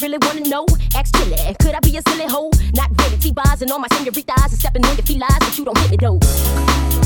you 0.00 0.08
really 0.08 0.18
wanna 0.26 0.48
know, 0.48 0.66
ask 0.94 1.14
Chilli. 1.14 1.58
Could 1.58 1.74
I 1.74 1.80
be 1.80 1.96
a 1.96 2.02
silly 2.08 2.26
hoe? 2.26 2.50
Not 2.74 2.90
really. 2.98 3.18
T-Boz 3.18 3.62
and 3.62 3.70
all 3.70 3.78
my 3.78 3.88
senoritas 3.88 4.52
are 4.52 4.56
stepping 4.56 4.84
in 4.84 4.98
if 4.98 5.06
he 5.06 5.18
lies, 5.18 5.38
but 5.38 5.56
you 5.58 5.64
don't 5.64 5.78
hit 5.78 5.90
me 5.90 5.96
though. 6.00 7.05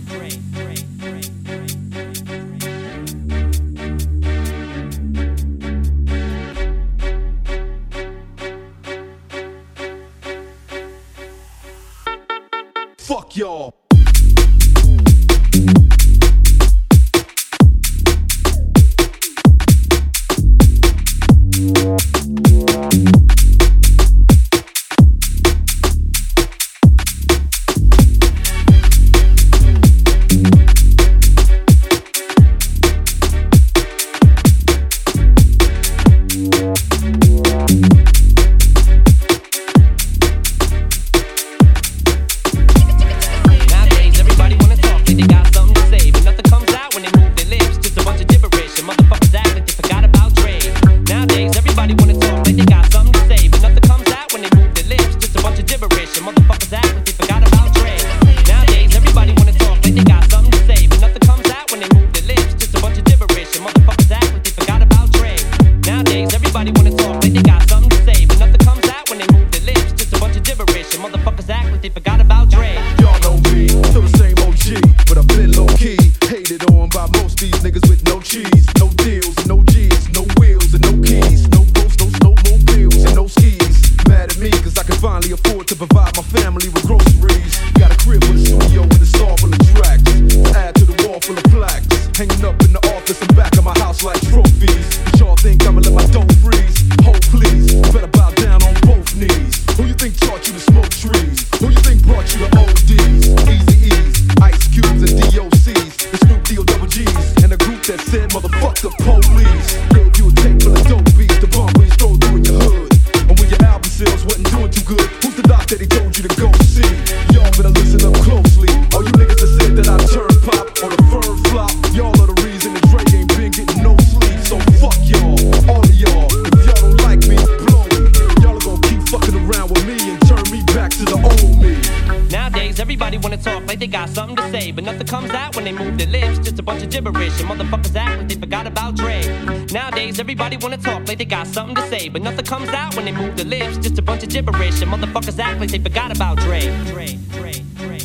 Everybody 140.31 140.55
wanna 140.55 140.77
talk 140.77 141.09
like 141.09 141.17
they 141.17 141.25
got 141.25 141.45
something 141.45 141.75
to 141.75 141.85
say, 141.89 142.07
but 142.07 142.21
nothing 142.21 142.45
comes 142.45 142.69
out 142.69 142.95
when 142.95 143.03
they 143.03 143.11
move 143.11 143.35
their 143.35 143.45
lips. 143.45 143.77
Just 143.79 143.99
a 143.99 144.01
bunch 144.01 144.23
of 144.23 144.29
gibberish, 144.29 144.81
and 144.81 144.89
motherfuckers 144.89 145.37
act 145.37 145.59
like 145.59 145.69
they 145.69 145.77
forgot 145.77 146.09
about 146.15 146.37
Dre. 146.37 146.61
Dre, 146.85 147.19
Dre, 147.31 147.51
Dre. 147.75 147.97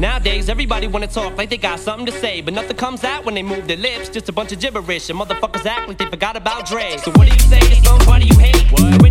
Nowadays, 0.00 0.48
everybody 0.48 0.88
wanna 0.88 1.06
talk 1.06 1.38
like 1.38 1.50
they 1.50 1.56
got 1.56 1.78
something 1.78 2.06
to 2.06 2.12
say, 2.12 2.40
but 2.40 2.52
nothing 2.52 2.76
comes 2.76 3.04
out 3.04 3.24
when 3.24 3.36
they 3.36 3.44
move 3.44 3.68
their 3.68 3.76
lips. 3.76 4.08
Just 4.08 4.28
a 4.28 4.32
bunch 4.32 4.50
of 4.50 4.58
gibberish, 4.58 5.08
and 5.08 5.16
motherfuckers 5.16 5.64
act 5.66 5.86
like 5.86 5.98
they 5.98 6.06
forgot 6.06 6.34
about 6.34 6.66
Dre. 6.66 6.96
So 6.96 7.12
what 7.12 7.28
do 7.28 7.32
you 7.32 7.38
say 7.38 7.60
to 7.60 7.76
somebody 7.84 8.26
you 8.26 8.36
hate? 8.40 8.72
What? 8.72 9.05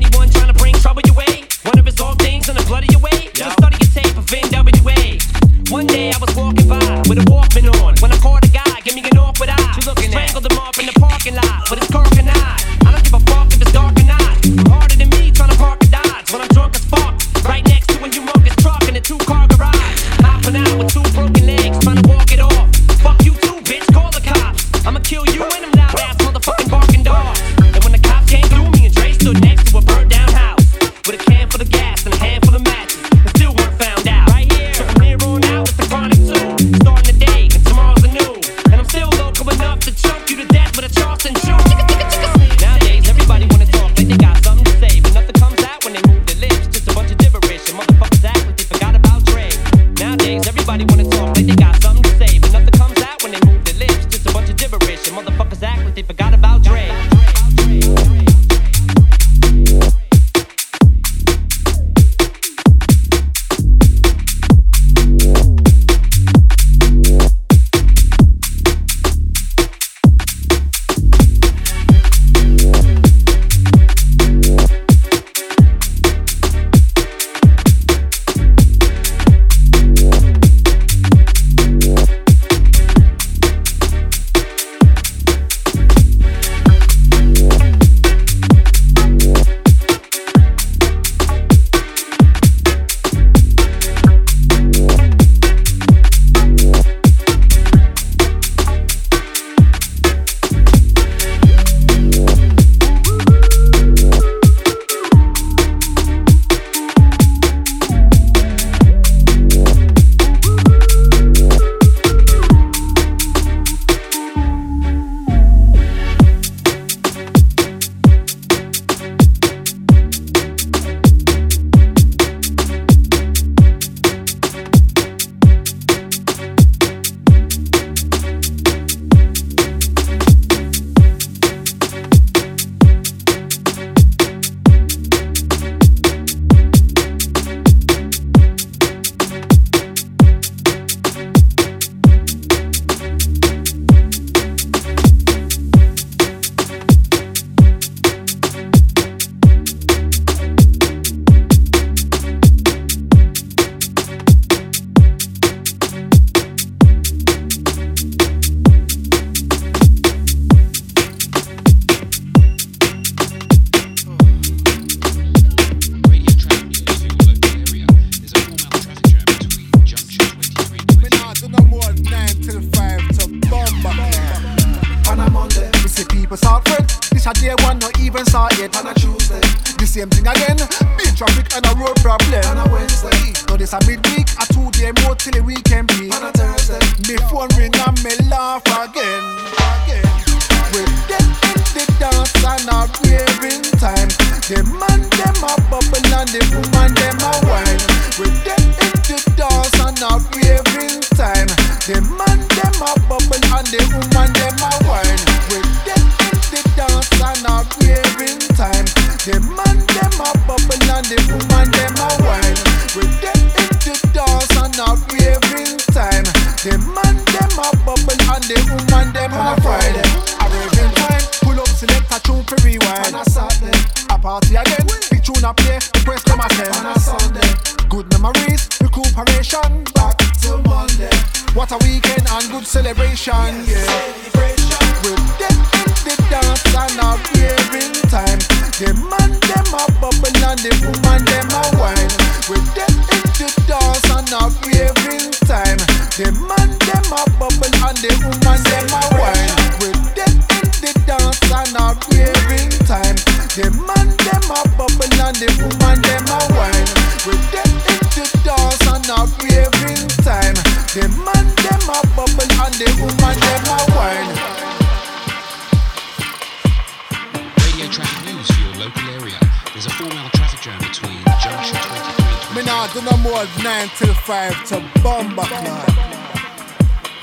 Jam 270.61 270.77
between 270.79 271.20
junction 271.41 271.77
23 271.77 272.25
and 272.48 272.55
Me 272.55 272.63
nah 272.63 272.87
do 272.94 273.01
no 273.01 273.18
more 273.18 273.44
nine 273.63 273.89
till 273.98 274.13
five 274.24 274.53
to 274.68 274.79
bomba 275.03 275.44
club. 275.44 275.89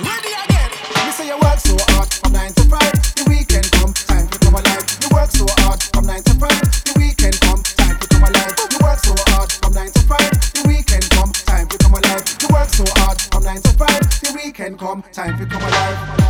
Ready 0.00 0.32
again. 0.44 0.70
Me 1.06 1.12
say 1.12 1.26
you 1.28 1.38
work 1.40 1.58
so 1.58 1.76
hard 1.94 2.12
from 2.12 2.32
nine 2.32 2.52
to 2.52 2.62
five. 2.68 2.92
The 3.16 3.24
weekend 3.28 3.70
come, 3.72 3.92
time 3.94 4.28
to 4.28 4.38
come 4.38 4.54
alive. 4.54 4.84
You 5.00 5.08
work 5.14 5.30
so 5.30 5.46
hard 5.64 5.80
from 5.94 6.06
nine 6.06 6.22
to 6.22 6.34
five. 6.34 6.60
The 6.84 6.92
weekend 6.98 7.40
come, 7.40 7.62
time 7.62 7.96
to 7.98 8.06
come 8.08 8.22
alive. 8.24 8.54
You 8.70 8.78
work 8.82 8.98
so 8.98 9.14
hard 9.32 9.52
from 9.52 9.72
nine 9.72 9.92
to 9.92 10.00
five. 10.04 10.30
The 10.52 10.62
weekend 10.68 11.08
come, 11.10 11.32
time 11.32 11.68
to 11.68 11.78
come 11.78 11.94
alive. 11.94 12.24
You 12.42 12.48
work 12.52 12.68
so 12.68 12.84
hard 13.00 13.20
from 13.20 13.44
nine 13.44 13.62
to 13.62 13.72
five. 13.78 14.00
The 14.20 14.32
weekend 14.34 14.78
come, 14.78 15.02
time 15.12 15.38
to 15.38 15.46
come 15.46 15.62
alive. 15.62 16.21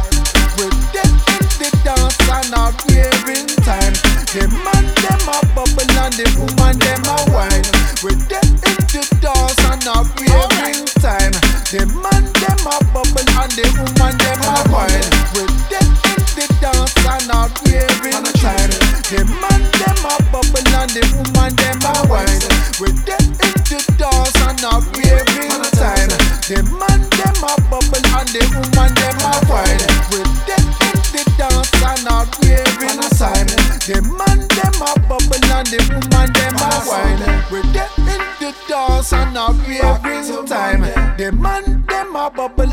The 13.57 13.69
woman 13.77 14.17
them 14.17 14.41
a 14.49 14.65
wine. 14.73 15.09
With 15.37 15.53
them 15.69 15.89
in 16.09 16.21
the 16.37 16.47
dance 16.61 16.97
and 17.05 17.29
a 17.29 17.41
raving 17.61 18.25
time. 18.41 18.73
The 19.13 19.29
man 19.29 19.61
them 19.77 20.01
a 20.09 20.15
bubble 20.33 20.73
and 20.73 20.89
the 20.89 21.05
woman 21.13 21.53
them 21.61 21.85
a 21.85 21.95
wine. 22.09 22.45
With 22.81 22.97
them 23.05 23.25
in 23.45 23.55
the 23.69 23.79
dance 24.01 24.41
and 24.41 24.65
a 24.65 24.73
raving 24.97 25.65
time. 25.77 26.13
The 26.49 26.65
man 26.65 27.01
them 27.13 27.45
a 27.45 27.53
bubble 27.69 28.07
and 28.17 28.29
the 28.33 28.43
woman 28.57 28.91
them 28.97 29.21
a 29.21 29.33
wine. 29.49 29.85
With 30.09 30.33
them 30.49 30.65
in 30.89 30.97
the 31.13 31.23
dance 31.37 31.77
and 31.77 32.09
a 32.09 32.25
raving 32.41 33.05
time. 33.21 33.49
The 33.85 34.01
man 34.01 34.49
them 34.49 34.81
a 34.81 34.97
bubble 35.05 35.45
and 35.53 35.67
the 35.69 35.81
woman 35.93 36.33
them 36.33 36.57
a 36.57 36.73
wine. 36.89 37.21
With 37.53 37.69
them 37.77 37.93
in 38.09 38.23
the 38.41 38.51
dance 38.69 39.13
and 39.13 39.37
a 39.37 39.53
raving 39.69 40.47
time. 40.47 40.83
The 41.19 41.33
man 41.33 41.85
them 41.87 42.17
a 42.17 42.31
bubble 42.31 42.72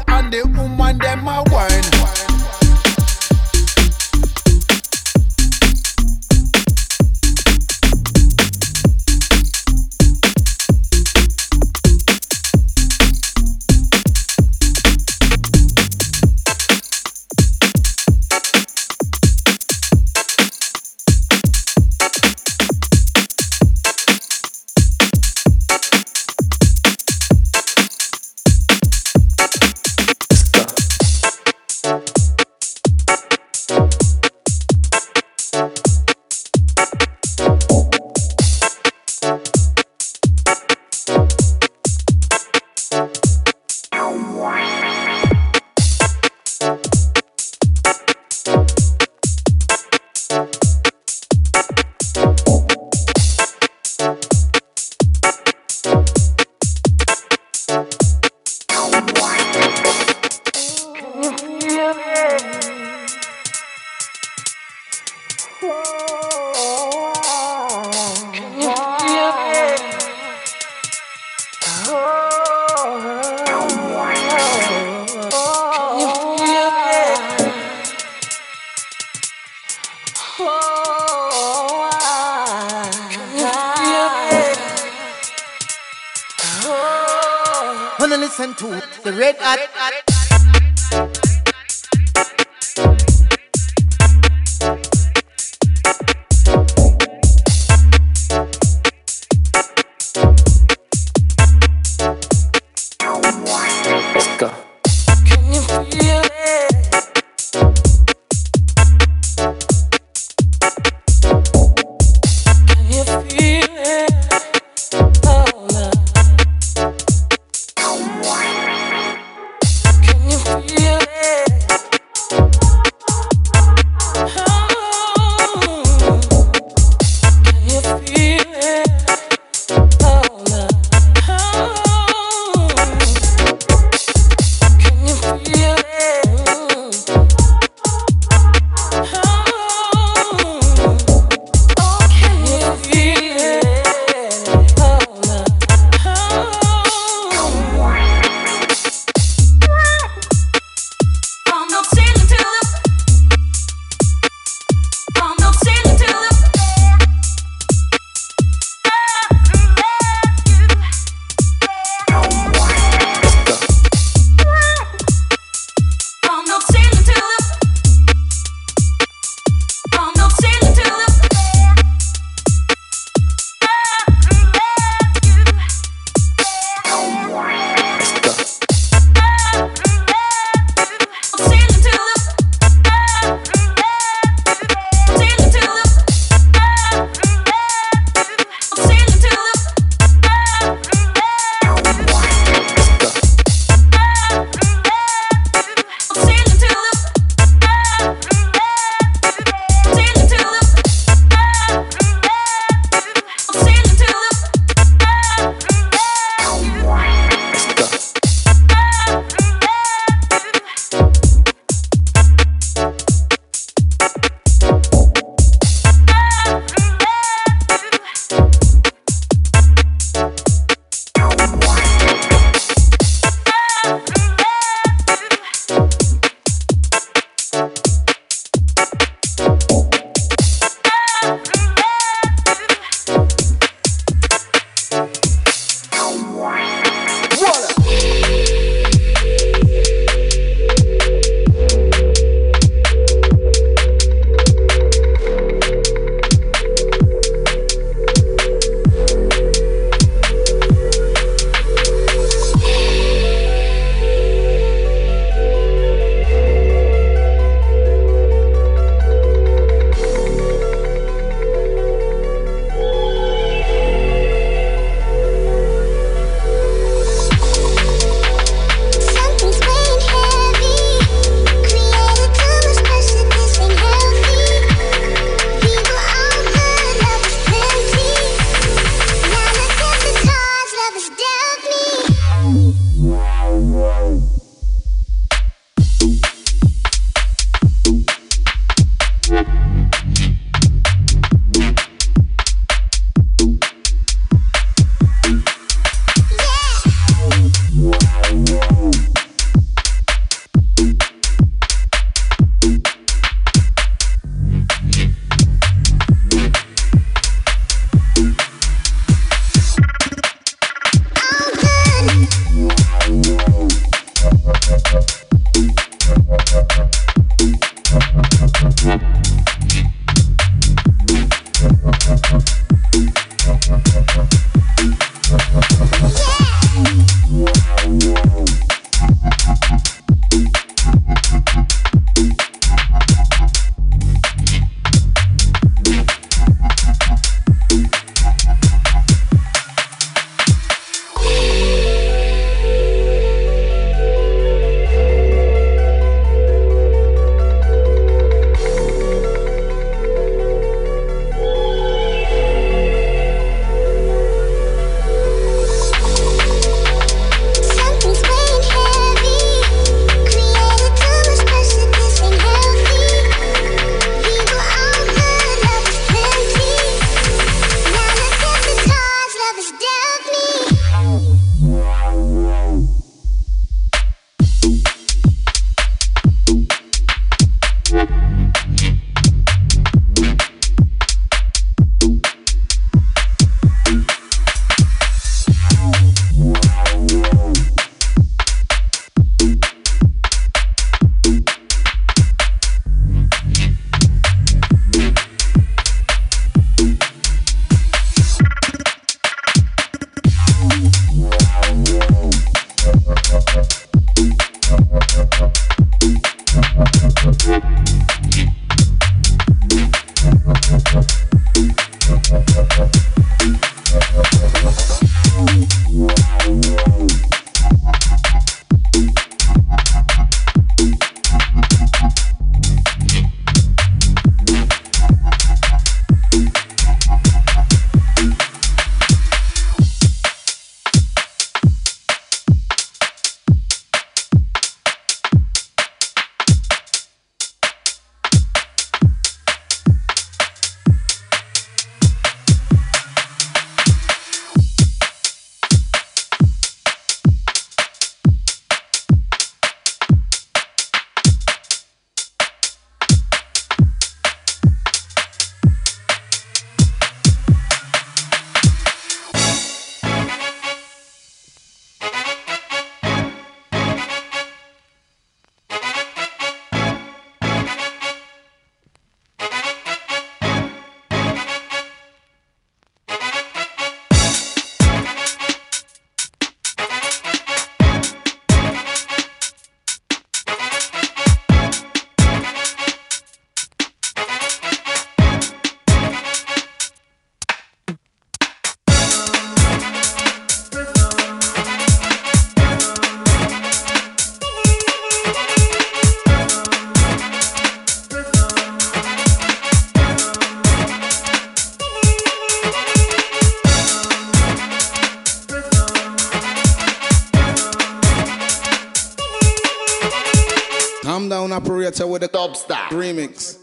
with 512.09 512.21
the 512.21 512.29
dubstep 512.29 512.89
remix. 512.89 513.58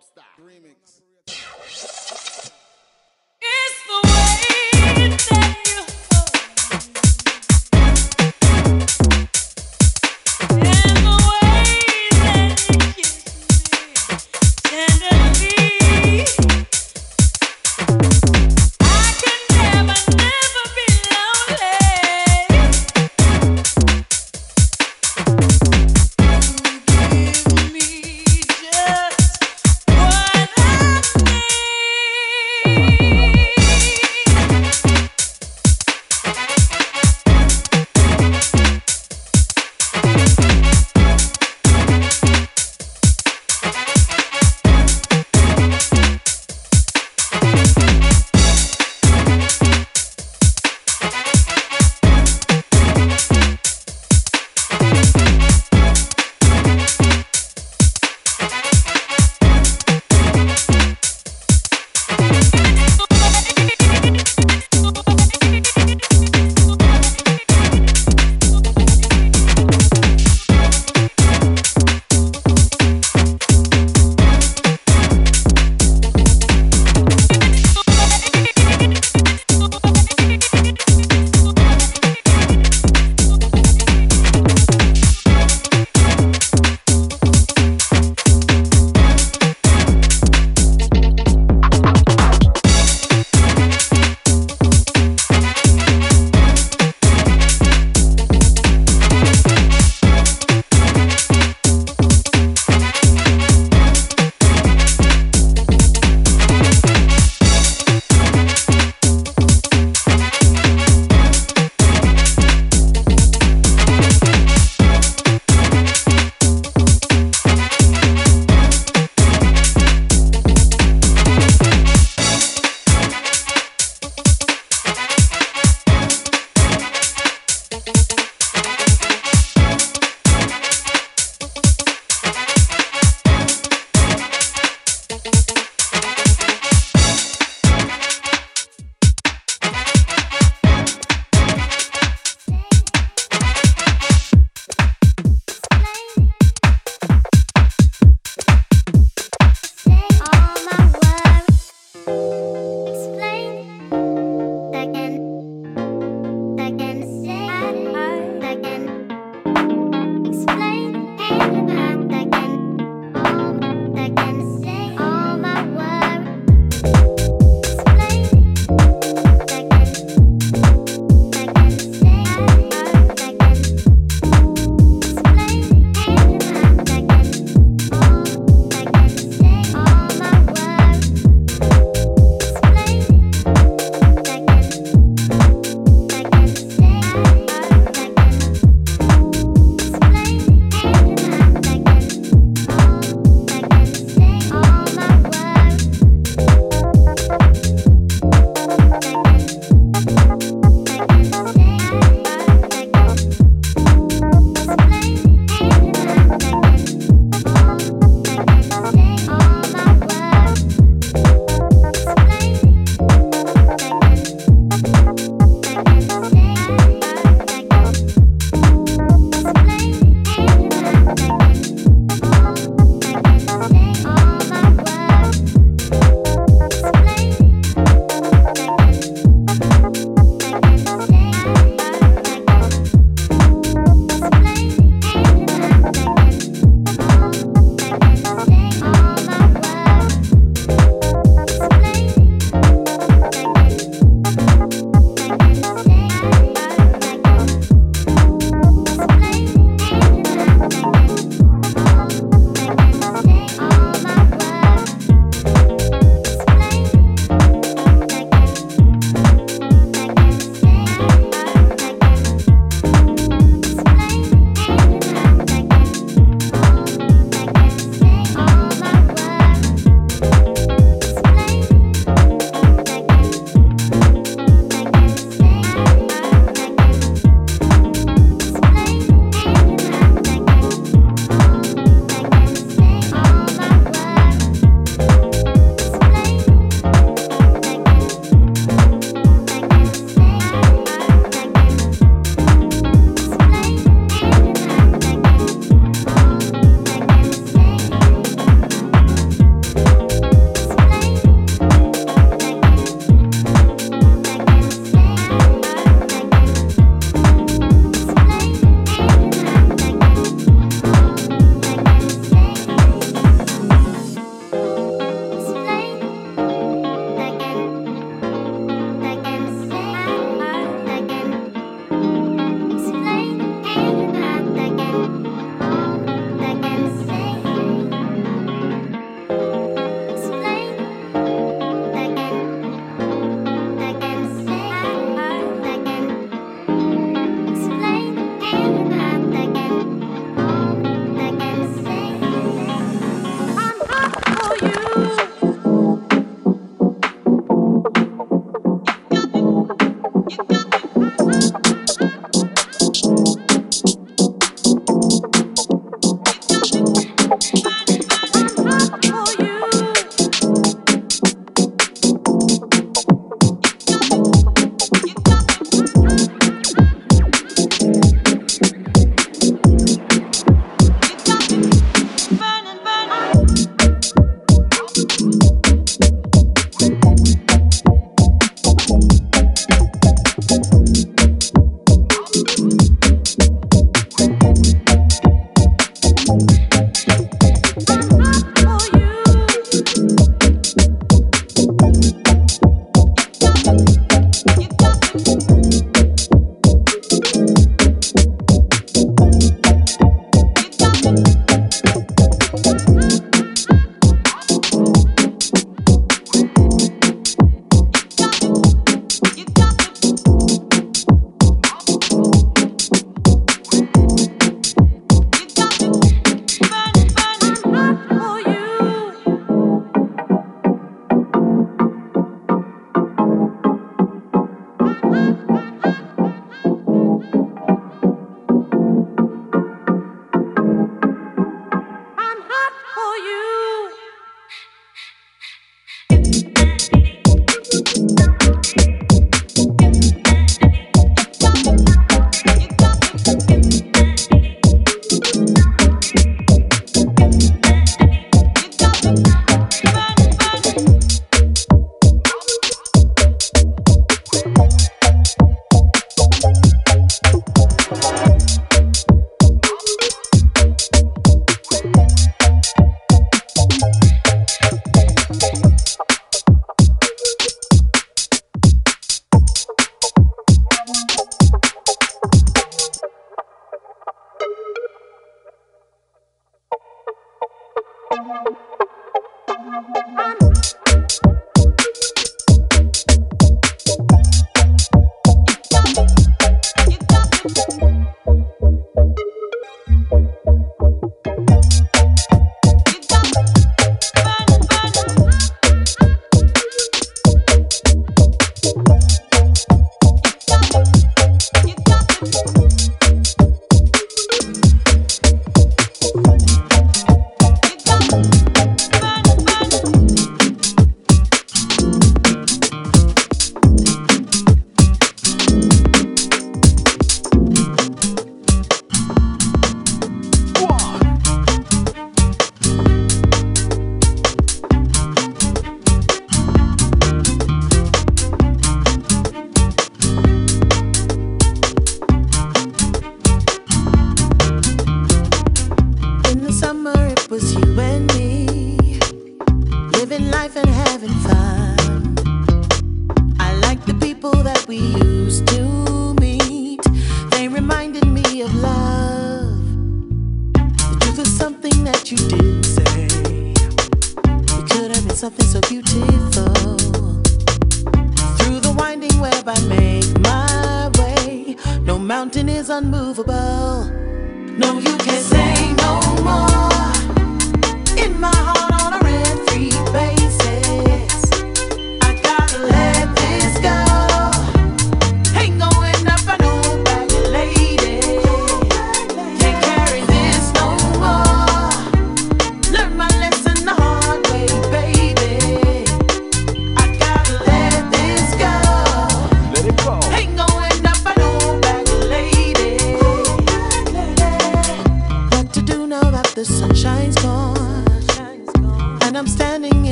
In 0.00 0.22
our 0.22 1.09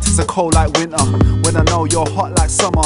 it's 0.00 0.18
a 0.18 0.24
cold 0.24 0.54
like 0.54 0.72
winter. 0.72 1.02
When 1.42 1.56
I 1.56 1.62
know 1.64 1.84
you're 1.84 2.08
hot 2.10 2.36
like 2.38 2.50
summer. 2.50 2.82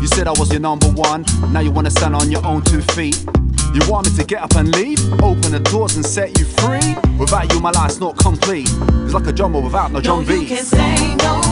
You 0.00 0.06
said 0.06 0.26
I 0.26 0.32
was 0.32 0.50
your 0.50 0.60
number 0.60 0.88
one, 0.88 1.24
now 1.50 1.60
you 1.60 1.70
wanna 1.70 1.90
stand 1.90 2.14
on 2.14 2.30
your 2.30 2.44
own 2.44 2.62
two 2.62 2.82
feet. 2.82 3.24
You 3.72 3.80
want 3.88 4.10
me 4.10 4.16
to 4.16 4.24
get 4.24 4.42
up 4.42 4.54
and 4.54 4.74
leave? 4.74 5.00
Open 5.22 5.52
the 5.52 5.60
doors 5.60 5.96
and 5.96 6.04
set 6.04 6.38
you 6.38 6.44
free? 6.44 6.96
Without 7.18 7.52
you, 7.52 7.60
my 7.60 7.70
life's 7.70 7.98
not 7.98 8.16
complete. 8.18 8.70
It's 9.04 9.14
like 9.14 9.26
a 9.26 9.32
jumbo 9.32 9.60
without 9.60 9.92
no 9.92 10.00
drum 10.00 10.24
no. 10.26 11.45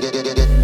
get, 0.00 0.12
get, 0.12 0.24
get, 0.24 0.36
get. 0.36 0.63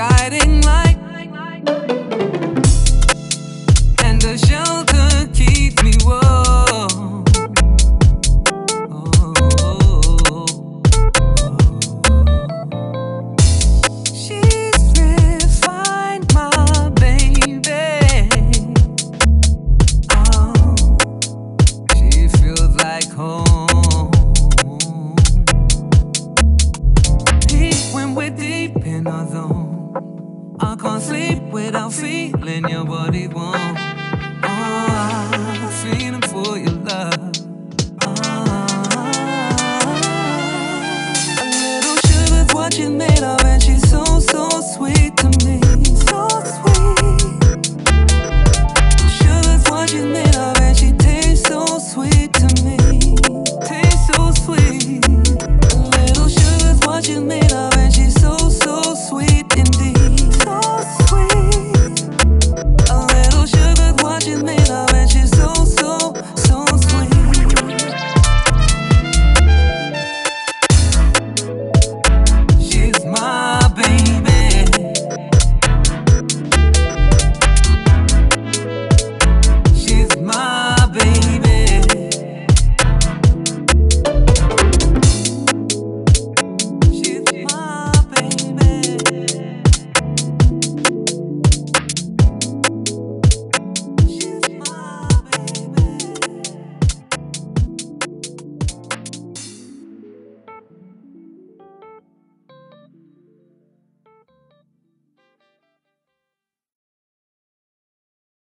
zone. 0.00 0.64
I 0.64 0.79